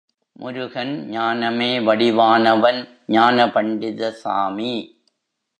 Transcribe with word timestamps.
முருகன் 0.35 1.07
ஞானமே 1.09 1.79
வடிவானவன் 1.79 2.81
ஞானபண்டித 3.07 4.11
சாமி. 4.11 4.73